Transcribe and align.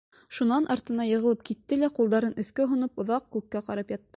Шунан 0.35 0.63
артына 0.75 1.05
йығылып 1.09 1.43
китте 1.49 1.79
лә, 1.81 1.91
ҡулдарын 1.99 2.35
өҫкә 2.45 2.69
һоноп 2.73 3.05
оҙаҡ 3.05 3.29
күккә 3.37 3.63
ҡарап 3.69 3.95
ятты. 3.97 4.09